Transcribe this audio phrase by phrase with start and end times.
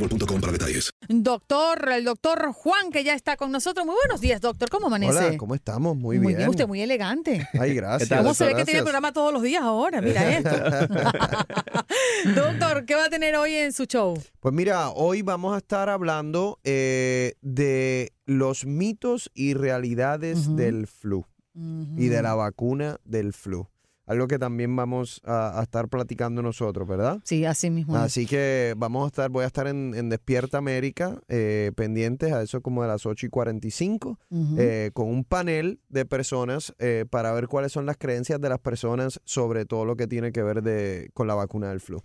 [0.00, 0.90] boostmobile.com para detalles.
[1.08, 3.86] Doctor, el doctor Juan, que ya está con nosotros.
[3.86, 4.70] Muy buenos días, doctor.
[4.70, 5.12] ¿Cómo amanece?
[5.12, 5.96] Hola, ¿cómo estamos?
[5.96, 6.38] Muy, Muy bien.
[6.38, 7.46] bien, usted muy elegante.
[7.60, 8.18] Ay, gracias.
[8.18, 10.00] ¿Cómo se ve que tiene el programa todos los días ahora?
[10.00, 10.50] Mira esto.
[12.34, 14.20] Doctor, ¿qué va a tener hoy en su show?
[14.40, 21.26] Pues mira, hoy vamos a estar hablando eh, de los mitos y realidades del flu
[21.54, 23.68] y de la vacuna del flu.
[24.10, 27.20] Algo que también vamos a, a estar platicando nosotros, ¿verdad?
[27.22, 27.94] Sí, así mismo.
[27.96, 32.42] Así que vamos a estar, voy a estar en, en Despierta América, eh, pendientes a
[32.42, 34.56] eso como de las 8 y 45, Ujú.
[34.58, 38.58] eh, con un panel de personas eh, para ver cuáles son las creencias de las
[38.58, 42.02] personas sobre todo lo que tiene que ver de, con la vacuna del flu.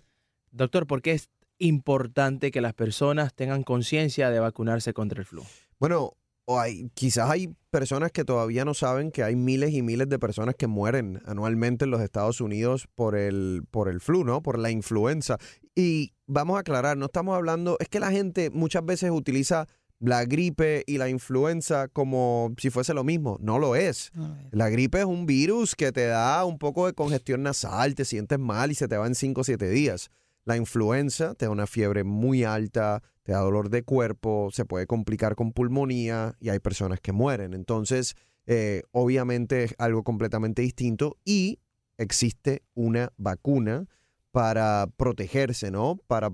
[0.52, 1.28] Doctor, ¿por qué es
[1.58, 5.42] importante que las personas tengan conciencia de vacunarse contra el flu?
[5.80, 6.12] Bueno,
[6.46, 10.18] o hay, quizás hay personas que todavía no saben que hay miles y miles de
[10.18, 14.42] personas que mueren anualmente en los Estados Unidos por el, por el flu, ¿no?
[14.42, 15.38] Por la influenza.
[15.74, 19.66] Y vamos a aclarar, no estamos hablando, es que la gente muchas veces utiliza
[19.98, 23.38] la gripe y la influenza como si fuese lo mismo.
[23.40, 24.12] No lo es.
[24.52, 28.38] La gripe es un virus que te da un poco de congestión nasal, te sientes
[28.38, 30.10] mal y se te va en 5 o 7 días.
[30.46, 34.86] La influenza te da una fiebre muy alta, te da dolor de cuerpo, se puede
[34.86, 37.52] complicar con pulmonía y hay personas que mueren.
[37.52, 38.14] Entonces,
[38.46, 41.58] eh, obviamente es algo completamente distinto y
[41.98, 43.88] existe una vacuna
[44.30, 45.98] para protegerse, ¿no?
[46.06, 46.30] Para,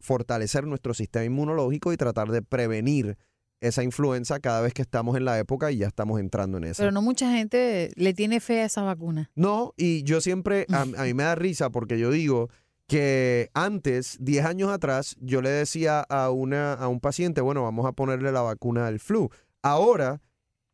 [0.00, 3.16] fortalecer nuestro sistema inmunológico y tratar de prevenir
[3.60, 6.82] esa influenza cada vez que estamos en la época y ya estamos entrando en esa.
[6.82, 9.30] Pero no mucha gente le tiene fe a esa vacuna.
[9.36, 12.48] No, y yo siempre, a, a mí me da risa porque yo digo
[12.92, 17.86] que antes, 10 años atrás, yo le decía a, una, a un paciente, bueno, vamos
[17.86, 19.30] a ponerle la vacuna del flu.
[19.62, 20.20] Ahora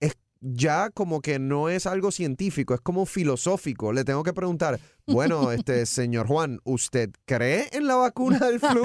[0.00, 3.92] es ya como que no es algo científico, es como filosófico.
[3.92, 8.82] Le tengo que preguntar, bueno, este señor Juan, ¿usted cree en la vacuna del flu?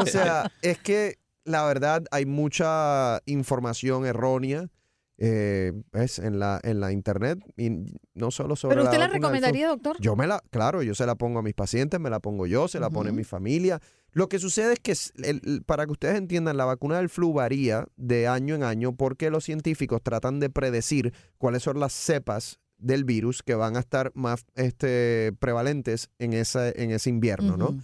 [0.00, 4.66] o sea, es que la verdad hay mucha información errónea.
[5.18, 6.18] Eh, ¿ves?
[6.18, 7.70] en la en la internet y
[8.14, 9.96] no solo sobre ¿Pero usted la recomendaría, doctor?
[10.00, 12.68] Yo me la, claro, yo se la pongo a mis pacientes, me la pongo yo,
[12.68, 13.80] se la pone mi familia.
[14.12, 14.94] Lo que sucede es que,
[15.28, 19.30] el- para que ustedes entiendan, la vacuna del flu varía de año en año porque
[19.30, 24.12] los científicos tratan de predecir cuáles son las cepas del virus que van a estar
[24.14, 27.78] más este, prevalentes en, esa, en ese invierno, ¿no?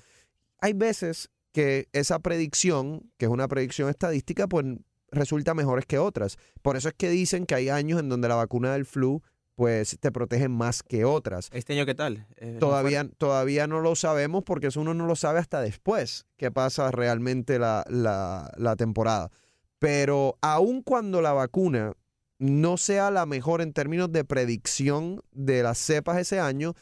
[0.59, 4.65] Hay veces que esa predicción, que es una predicción estadística, pues
[5.13, 6.37] resulta mejores que otras.
[6.63, 9.23] Por eso es que dicen que hay años en donde la vacuna del flu
[9.55, 11.49] pues te protege más que otras.
[11.53, 12.27] ¿Este año qué tal?
[12.39, 16.51] Eh, Todavía, todavía no lo sabemos porque eso uno no lo sabe hasta después que
[16.51, 19.31] pasa realmente la, la- la temporada.
[19.79, 21.93] Pero aun cuando la vacuna
[22.39, 26.75] no sea la mejor en términos de predicción de las cepas ese año,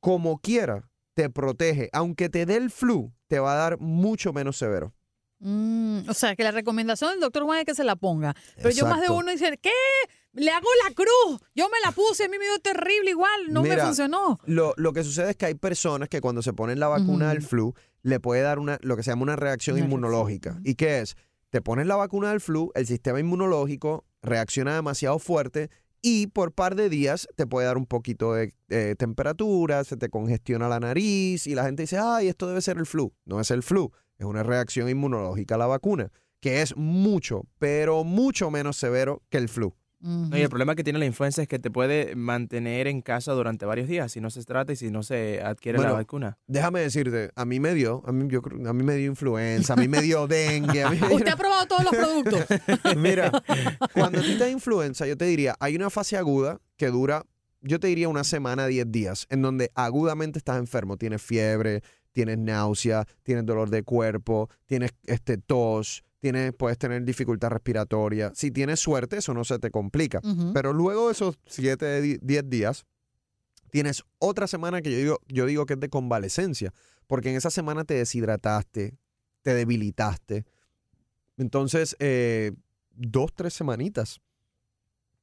[0.00, 1.88] como quiera, te protege.
[1.92, 4.92] Aunque te dé el flu, te va a dar mucho menos severo.
[5.40, 8.34] Mm, o sea, que la recomendación del doctor Juan es que se la ponga.
[8.56, 9.70] Pero yo más de uno dice, ¿qué?
[10.32, 11.40] Le hago la cruz.
[11.54, 14.38] Yo me la puse, a mí me dio terrible igual, no me funcionó.
[14.44, 17.42] Lo, lo que sucede es que hay personas que cuando se ponen la vacuna del
[17.42, 20.50] flu, le puede dar una, lo que se llama una reacción Una inmunológica.
[20.50, 21.16] reacción, ¿Y qué es?
[21.50, 25.68] Te pones la vacuna del flu, el sistema inmunológico reacciona demasiado fuerte
[26.02, 30.08] y por par de días te puede dar un poquito de eh, temperatura, se te
[30.08, 33.12] congestiona la nariz y la gente dice, ay, esto debe ser el flu.
[33.24, 33.90] No es el flu,
[34.20, 39.38] es una reacción inmunológica a la vacuna, que es mucho, pero mucho menos severo que
[39.38, 39.74] el flu.
[40.02, 43.66] Y el problema que tiene la influenza es que te puede mantener en casa durante
[43.66, 46.38] varios días si no se trata y si no se adquiere la vacuna.
[46.46, 49.76] Déjame decirte, a mí me dio, a mí, yo, a mí me dio influenza, a
[49.76, 50.84] mí me dio dengue.
[50.84, 52.46] A mí, Usted ha probado todos los productos.
[52.96, 53.30] mira,
[53.92, 57.26] cuando a ti te da influenza, yo te diría, hay una fase aguda que dura,
[57.60, 61.82] yo te diría una semana, 10 días, en donde agudamente estás enfermo, tienes fiebre,
[62.20, 68.30] tienes náusea, tienes dolor de cuerpo, tienes este, tos, tienes, puedes tener dificultad respiratoria.
[68.34, 70.20] Si tienes suerte, eso no se te complica.
[70.52, 72.84] Pero luego de esos 7, 10 días,
[73.70, 76.74] tienes otra semana que yo digo, yo digo que es de convalecencia,
[77.06, 78.98] porque en esa semana te deshidrataste,
[79.40, 80.44] te debilitaste.
[81.38, 82.52] Entonces, eh,
[82.92, 84.20] dos, tres semanitas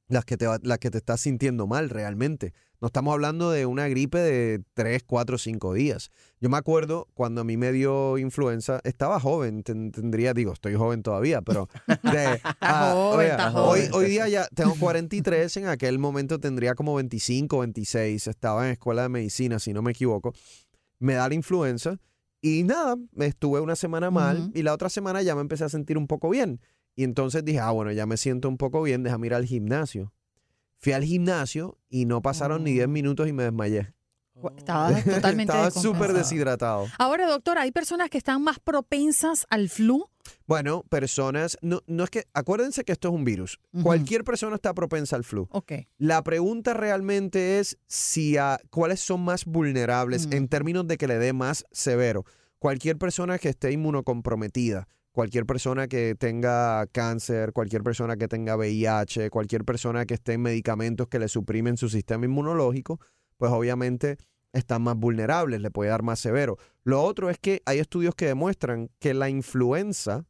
[0.08, 2.52] las que, te, va- las que te estás sintiendo mal realmente.
[2.80, 6.10] No estamos hablando de una gripe de tres, cuatro, cinco días.
[6.40, 10.74] Yo me acuerdo cuando a mí me dio influenza, estaba joven, ten- tendría, digo, estoy
[10.76, 11.68] joven todavía, pero
[12.02, 13.92] de- ah, joven, oiga, está hoy, joven.
[13.94, 19.02] hoy día ya tengo 43, en aquel momento tendría como 25, 26, estaba en escuela
[19.02, 20.32] de medicina, si no me equivoco.
[21.00, 21.98] Me da la influenza
[22.40, 25.68] y nada, me estuve una semana mal y la otra semana ya me empecé a
[25.68, 26.60] sentir un poco bien.
[26.98, 30.12] Y entonces dije, ah, bueno, ya me siento un poco bien, déjame ir al gimnasio.
[30.78, 33.94] Fui al gimnasio y no pasaron ni 10 minutos y me desmayé.
[34.56, 36.88] Estaba totalmente Estaba súper deshidratado.
[36.98, 40.06] Ahora, doctor, ¿hay personas que están más propensas al flu?
[40.48, 43.60] Bueno, personas, no, no es que, acuérdense que esto es un virus.
[43.84, 45.46] Cualquier persona está propensa al flu.
[45.52, 45.74] Ok.
[45.98, 50.32] La pregunta realmente es si a, cuáles son más vulnerables Mm.
[50.32, 52.24] en términos de que le dé más severo.
[52.58, 59.30] Cualquier persona que esté inmunocomprometida, cualquier persona que tenga cáncer, cualquier persona que tenga VIH,
[59.30, 63.00] cualquier persona que esté en medicamentos que le suprimen su sistema inmunológico,
[63.36, 64.16] pues obviamente
[64.52, 66.56] están más vulnerables, le puede dar más severo.
[66.84, 70.24] Lo otro es que hay estudios que demuestran que la influenza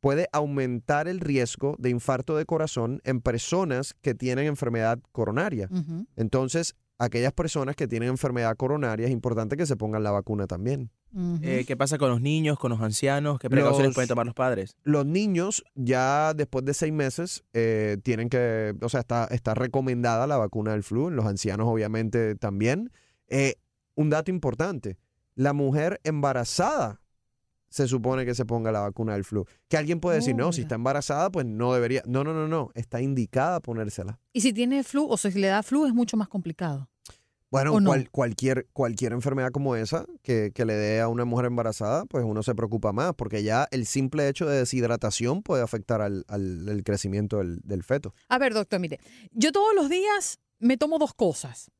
[0.00, 5.68] puede aumentar el riesgo de infarto de corazón en personas que tienen enfermedad coronaria.
[6.16, 10.90] Entonces, aquellas personas que tienen enfermedad coronaria es importante que se pongan la vacuna también.
[11.42, 13.38] Eh, ¿Qué pasa con los niños, con los ancianos?
[13.38, 14.76] ¿Qué precauciones Los- pueden tomar los padres?
[14.84, 20.26] Los niños ya después de seis meses eh, tienen que, o sea, está, está recomendada
[20.26, 22.90] la vacuna del flu, en los ancianos obviamente también.
[23.28, 23.56] Eh,
[23.94, 24.96] un dato importante,
[25.34, 27.00] la mujer embarazada
[27.68, 29.46] se supone que se ponga la vacuna del flu.
[29.68, 32.02] Que alguien puede decir, Oh, no, si está embarazada, pues no debería.
[32.06, 34.18] No, no, no, no, está indicada ponérsela.
[34.34, 36.88] Y si tiene flu, o sea, si le da flu, es mucho más complicado.
[37.52, 42.06] Bueno, cual- cualquier, cualquier enfermedad como esa que, que le dé a una mujer embarazada,
[42.06, 46.24] pues uno se preocupa más, porque ya el simple hecho de deshidratación puede afectar al,
[46.28, 48.14] al- el crecimiento del, del feto.
[48.28, 48.98] A ver, doctor, mire,
[49.32, 51.70] yo todos los días me tomo dos cosas.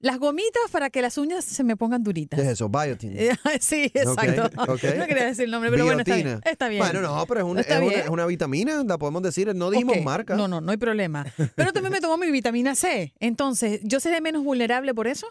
[0.00, 2.38] Las gomitas para que las uñas se me pongan duritas.
[2.38, 2.68] ¿Qué es eso?
[2.68, 3.16] Biotin.
[3.60, 4.50] Sí, exacto.
[4.66, 4.76] No
[5.06, 6.40] quería decir el nombre, pero bueno, está bien.
[6.44, 6.82] Está bien.
[6.82, 8.00] Bueno, no, pero es una, es una- bien.
[8.00, 10.36] es una vitamina, la podemos decir, no dijimos marca.
[10.36, 11.24] No, no, no hay problema.
[11.54, 13.14] Pero también me tomo mi vitamina C.
[13.20, 15.26] Entonces, ¿yo seré menos vulnerable por eso?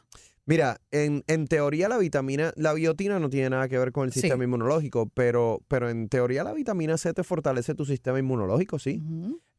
[0.48, 4.14] Mira, en, en teoría la vitamina, la biotina no tiene nada que ver con el
[4.14, 4.22] Sí.
[4.22, 9.02] sistema inmunológico, pero, pero en teoría la vitamina C te fortalece tu sistema inmunológico, sí.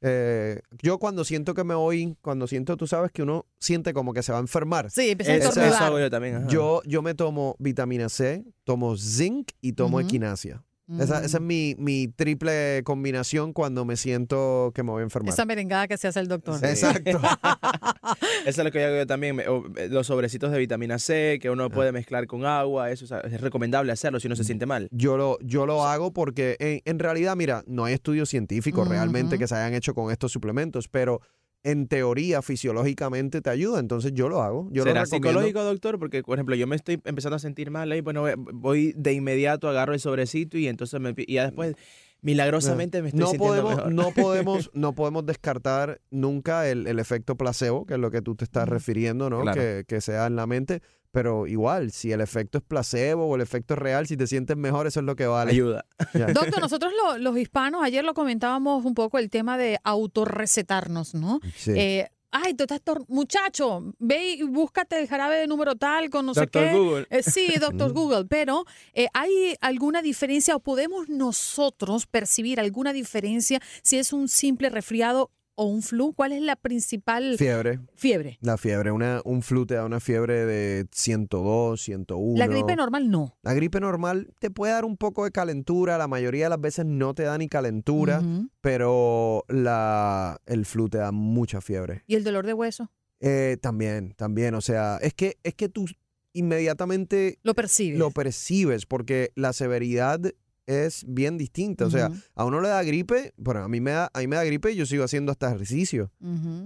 [0.03, 4.13] Eh, yo cuando siento que me voy, cuando siento, tú sabes que uno siente como
[4.13, 4.91] que se va a enfermar.
[4.91, 5.83] Sí, empecé a Eso, eso estornudar.
[5.83, 6.35] hago yo también.
[6.37, 6.47] ajá.
[6.49, 10.07] Yo, yo me tomo vitamina C, tomo zinc y tomo Ujú.
[10.07, 10.63] equinacia.
[11.01, 11.47] Esa, esa es Mm.
[11.47, 15.33] mi, mi triple combinación cuando me siento que me voy a enfermar.
[15.33, 16.59] Esa merengada que se hace el doctor.
[16.61, 16.67] Sí.
[16.67, 17.21] Exacto.
[18.47, 19.41] Eso es lo que yo hago yo también.
[19.41, 21.53] eh, Los sobrecitos de vitamina C que Ah.
[21.53, 22.91] uno puede mezclar con agua.
[22.91, 24.47] Eso o sea, es recomendable hacerlo si uno se Mm.
[24.47, 24.89] siente mal.
[24.93, 29.39] Yo lo, yo lo hago porque en, en realidad, mira, no hay estudios científicos realmente
[29.39, 31.21] que se hayan hecho con estos suplementos, pero
[31.67, 34.69] en teoría, fisiológicamente te ayuda, entonces yo lo hago.
[34.71, 35.99] Yo ¿Será lo psicológico, doctor?
[35.99, 39.69] Porque, por ejemplo, yo me estoy empezando a sentir mal ahí, bueno, voy de inmediato,
[39.69, 41.75] agarro el sobrecito y entonces me, y ya después
[42.23, 43.93] milagrosamente me estoy no sintiendo podemos, mejor.
[43.93, 48.37] no podemos, no podemos descartar nunca el, el efecto placebo, que es lo que tú
[48.37, 49.41] te estás refiriendo, ¿no?
[49.41, 49.61] Claro.
[49.61, 50.83] Que, que sea en la mente.
[51.17, 54.55] Pero igual, si el efecto es placebo o el efecto es real, si te sientes
[54.55, 55.51] mejor, eso es lo que vale.
[55.53, 55.87] Ayuda.
[56.35, 61.41] Doctor, nosotros lo- los hispanos, ayer lo comentábamos un poco el tema de autorrecetarnos, ¿no?
[61.57, 61.73] Sí.
[61.75, 66.35] Eh, ay, tú estás muchacho, ve y búscate el jarabe de número tal con no
[66.35, 66.73] sé Doctor qué.
[66.77, 67.07] Google.
[67.09, 73.59] Eh, sí, doctor Google, pero eh, ¿hay alguna diferencia o podemos nosotros percibir alguna diferencia
[73.83, 76.13] si es un simple resfriado o un flu?
[76.15, 77.81] ¿Cuál es la principal Fiebre.
[77.97, 78.39] fiebre?
[78.41, 82.39] La fiebre, una, un flu te da una fiebre de 102, 101.
[82.39, 83.37] La gripe normal no.
[83.43, 86.85] La gripe normal te puede dar un poco de calentura, la mayoría de las veces
[86.87, 88.23] no te da ni calentura,
[88.61, 92.05] pero la, el flu te da mucha fiebre.
[92.07, 92.91] ¿Y el dolor de hueso?
[93.21, 95.87] Eh, también, también, o sea, es que, es que tú
[96.35, 97.99] inmediatamente Lo percibes.
[97.99, 100.21] lo percibes porque la severidad
[100.67, 101.87] es bien distinta.
[101.87, 104.37] O sea, a uno le da gripe, bueno, a mí me da, a mí me
[104.37, 106.13] da gripe y yo sigo haciendo hasta ejercicio.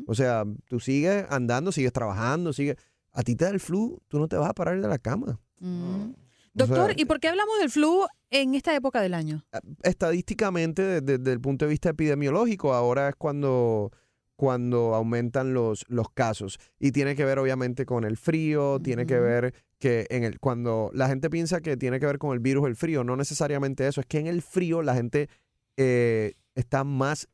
[0.06, 2.76] O sea, tú sigues andando, sigues trabajando, sigues...
[3.12, 5.40] A ti te da el flu, tú no te vas a parar de la cama.
[5.58, 6.12] Mm.
[6.54, 9.44] Doctor, sea, ¿y por qué hablamos del flu en esta época del año?
[9.82, 13.90] estadísticamente, desde, desde el punto de vista epidemiológico, ahora es cuando,
[14.36, 16.58] cuando aumentan los, los casos.
[16.78, 20.90] Y tiene que ver, obviamente, con el frío, tiene que ver que en el, cuando
[20.94, 24.00] la gente piensa que tiene que ver con el virus el frío, no necesariamente eso,
[24.00, 25.28] es que en el frío la gente
[25.76, 27.28] eh, está más,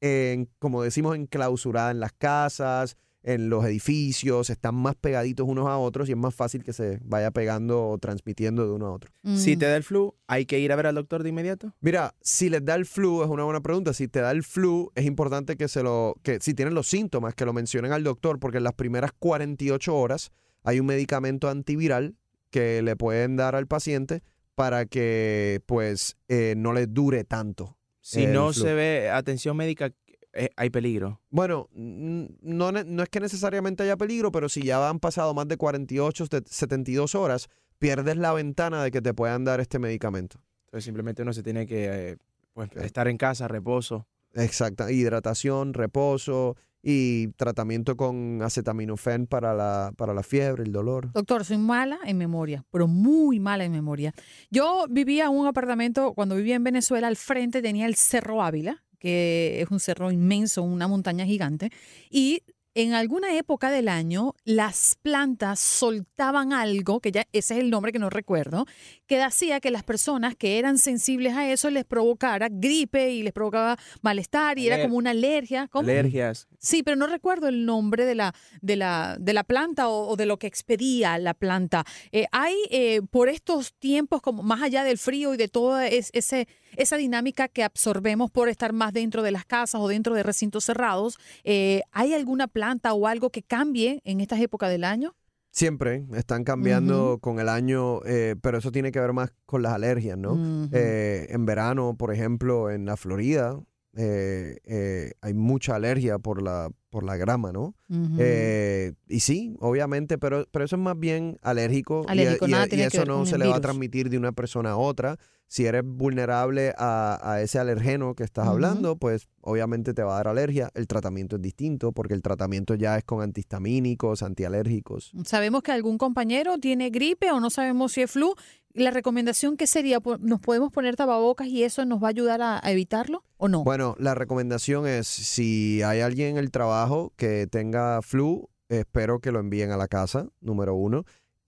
[0.00, 5.78] en, como decimos, enclausurada en las casas, en los edificios, están más pegaditos unos a
[5.78, 9.12] otros y es más fácil que se vaya pegando o transmitiendo de uno a otro.
[9.36, 9.58] Si Mm.
[9.60, 11.72] te da el flu, ¿hay que ir a ver al doctor de inmediato?
[11.80, 13.92] Mira, si les da el flu, es una buena pregunta.
[13.92, 17.36] Si te da el flu, es importante que se lo, que si tienen los síntomas,
[17.36, 20.32] que lo mencionen al doctor, porque en las primeras 48 horas
[20.62, 22.16] hay un medicamento antiviral
[22.50, 24.22] que le pueden dar al paciente
[24.54, 27.78] para que, pues, eh, no les dure tanto.
[28.00, 28.64] Si no flu.
[28.64, 29.92] se ve atención médica,
[30.32, 31.20] eh, hay peligro.
[31.30, 35.56] Bueno, no, no es que necesariamente haya peligro, pero si ya han pasado más de
[35.56, 40.40] 48, de 72 horas, pierdes la ventana de que te puedan dar este medicamento.
[40.66, 42.16] Entonces simplemente uno se tiene que eh,
[42.52, 44.06] pues, estar en casa, reposo.
[44.34, 51.12] Exacta, hidratación, reposo y tratamiento con acetaminofén para la, para la fiebre, el dolor.
[51.12, 54.12] Doctor, soy mala en memoria, pero muy mala en memoria.
[54.50, 58.82] Yo vivía en un apartamento, cuando vivía en Venezuela, al frente tenía el Cerro Ávila,
[58.98, 61.70] que es un cerro inmenso, una montaña gigante,
[62.08, 62.42] y
[62.74, 67.92] en alguna época del año las plantas soltaban algo, que ya ese es el nombre
[67.92, 68.66] que no recuerdo,
[69.06, 73.32] que hacía que las personas que eran sensibles a eso les provocara gripe y les
[73.32, 75.68] provocaba malestar y era como una alergia.
[75.68, 75.88] ¿Cómo?
[75.88, 76.48] Alergias.
[76.58, 80.16] Sí, pero no recuerdo el nombre de la, de la, de la planta o, o
[80.16, 81.84] de lo que expedía la planta.
[82.12, 86.10] Eh, hay eh, por estos tiempos, como más allá del frío y de toda es-
[86.12, 90.22] ese, esa dinámica que absorbemos por estar más dentro de las casas o dentro de
[90.22, 95.14] recintos cerrados, eh, ¿hay alguna planta o algo que cambie en estas épocas del año?
[95.50, 99.74] Siempre están cambiando con el año, eh, pero eso tiene que ver más con las
[99.74, 100.36] alergias, ¿no?
[100.72, 103.60] Eh, en verano, por ejemplo, en la Florida,
[103.94, 107.74] eh, eh, hay mucha alergia por la, por la grama, ¿no?
[108.18, 112.06] Eh, y sí, obviamente, pero, pero eso es más bien alérgico.
[112.46, 115.18] y- Alérgico, eso no se le va a transmitir de una persona a otra.
[115.52, 120.16] Si eres vulnerable a, a ese alergeno que estás hablando, pues obviamente te va a
[120.16, 120.70] dar alergia.
[120.72, 125.12] El tratamiento es distinto porque el tratamiento ya es con antihistamínicos, antialérgicos.
[125.26, 128.34] Sabemos que algún compañero tiene gripe o no sabemos si es flu.
[128.72, 129.98] ¿La recomendación qué sería?
[130.20, 133.62] ¿Nos podemos poner tapabocas y eso nos va a ayudar a, a evitarlo o no?
[133.62, 139.32] Bueno, la recomendación es si hay alguien en el trabajo que tenga flu, espero que
[139.32, 141.04] lo envíen a la casa, número uno.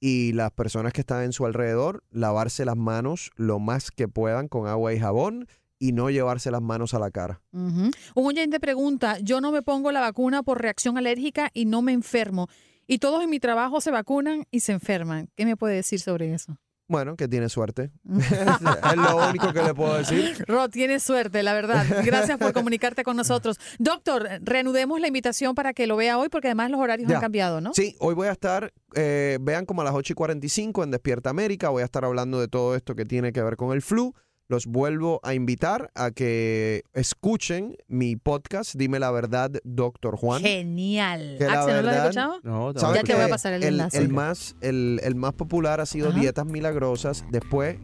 [0.06, 4.48] Y las personas que están en su alrededor, lavarse las manos lo más que puedan
[4.48, 7.40] con agua y jabón y no llevarse las manos a la cara.
[7.52, 7.90] Ujú.
[8.14, 11.92] Un oyente pregunta, yo no me pongo la vacuna por reacción alérgica y no me
[11.92, 12.48] enfermo.
[12.86, 15.30] Y todos en mi trabajo se vacunan y se enferman.
[15.36, 16.58] ¿Qué me puede decir sobre eso?
[16.86, 17.90] Bueno, que tiene suerte.
[18.18, 20.44] es lo único que le puedo decir.
[20.46, 21.84] Rod, tienes suerte, la verdad.
[22.04, 23.58] Gracias por comunicarte con nosotros.
[23.78, 27.16] Doctor, reanudemos la invitación para que lo vea hoy porque además los horarios Ya.
[27.16, 27.72] han cambiado, ¿no?
[27.74, 31.30] Sí, hoy voy a estar, eh, vean como a las 8 y 45 en Despierta
[31.30, 34.14] América, voy a estar hablando de todo esto que tiene que ver con el flu.
[34.46, 40.42] Los vuelvo a invitar a que escuchen mi podcast, Dime la verdad, Doctor Juan.
[40.42, 41.36] Genial.
[41.38, 42.40] Que la Axel, ¿no lo has verdad- escuchado?
[42.42, 43.96] No, te ¿Sabes Ya te voy a pasar el el, enlace.
[43.98, 46.20] el más, el, el más popular ha sido Ajá.
[46.20, 47.78] Dietas Milagrosas, después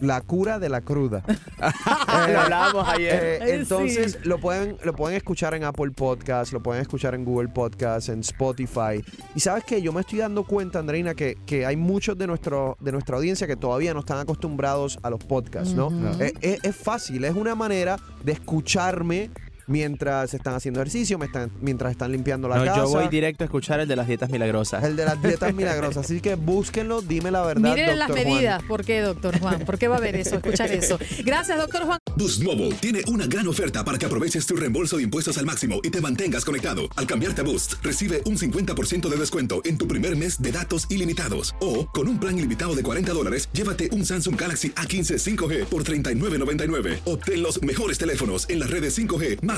[0.00, 1.22] La cura de la cruda.
[2.28, 3.24] Lo hablábamos ayer.
[3.24, 4.28] Eh, entonces sí.
[4.28, 8.20] lo pueden lo pueden escuchar en Apple Podcast, lo pueden escuchar en Google Podcast, en
[8.20, 9.02] Spotify.
[9.34, 12.76] Y sabes que yo me estoy dando cuenta, Andreina, que, que hay muchos de nuestro
[12.80, 15.90] de nuestra audiencia que todavía no están acostumbrados a los podcasts, ¿no?
[16.20, 19.30] Eh, es, es fácil, es una manera de escucharme
[19.68, 22.78] mientras están haciendo ejercicio, me están- mientras están limpiando la No, casa.
[22.78, 24.82] yo voy directo a escuchar el de las dietas milagrosas.
[24.84, 26.04] El de las dietas milagrosas.
[26.04, 27.70] Así que búsquenlo, dime la verdad.
[27.70, 28.24] Miren las Juan.
[28.24, 28.62] medidas.
[28.64, 29.60] ¿Por qué, doctor Juan?
[29.64, 30.36] ¿Por qué va a haber eso?
[30.36, 30.98] Escuchar eso.
[31.24, 31.98] Gracias, doctor Juan.
[32.16, 35.80] Boost Mobile tiene una gran oferta para que aproveches tu reembolso de impuestos al máximo
[35.82, 36.82] y te mantengas conectado.
[36.96, 40.86] Al cambiarte a Boost, recibe un 50% de descuento en tu primer mes de datos
[40.90, 41.54] ilimitados.
[41.60, 45.84] O, con un plan ilimitado de 40 dólares, llévate un Samsung Galaxy A15 5G por
[45.84, 47.00] $39.99.
[47.04, 49.57] Obtén los mejores teléfonos en las redes 5G más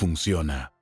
[0.00, 0.72] funciona.